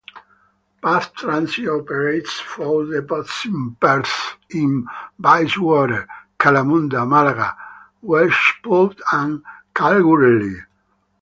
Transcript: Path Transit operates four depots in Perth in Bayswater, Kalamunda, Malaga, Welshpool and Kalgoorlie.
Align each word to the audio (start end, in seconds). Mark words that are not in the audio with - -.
Path 0.83 1.13
Transit 1.13 1.69
operates 1.69 2.39
four 2.39 2.85
depots 2.91 3.43
in 3.45 3.75
Perth 3.79 4.35
in 4.49 4.87
Bayswater, 5.21 6.07
Kalamunda, 6.39 7.07
Malaga, 7.07 7.55
Welshpool 8.03 8.99
and 9.11 9.43
Kalgoorlie. 9.75 10.61